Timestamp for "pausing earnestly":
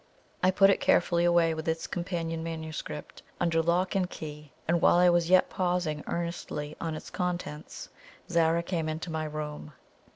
5.51-6.75